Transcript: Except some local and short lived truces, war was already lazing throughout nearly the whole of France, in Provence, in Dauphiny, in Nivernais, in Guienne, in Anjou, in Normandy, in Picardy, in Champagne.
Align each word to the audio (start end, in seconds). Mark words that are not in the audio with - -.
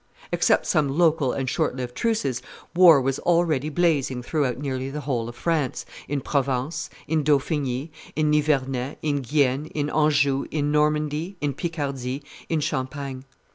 Except 0.31 0.65
some 0.65 0.97
local 0.97 1.31
and 1.31 1.47
short 1.47 1.75
lived 1.75 1.93
truces, 1.93 2.41
war 2.75 2.99
was 2.99 3.19
already 3.19 3.69
lazing 3.69 4.23
throughout 4.23 4.57
nearly 4.57 4.89
the 4.89 5.01
whole 5.01 5.29
of 5.29 5.35
France, 5.35 5.85
in 6.07 6.21
Provence, 6.21 6.89
in 7.07 7.23
Dauphiny, 7.23 7.91
in 8.15 8.31
Nivernais, 8.31 8.97
in 9.03 9.21
Guienne, 9.21 9.67
in 9.67 9.91
Anjou, 9.91 10.47
in 10.49 10.71
Normandy, 10.71 11.37
in 11.39 11.53
Picardy, 11.53 12.23
in 12.49 12.61
Champagne. 12.61 13.25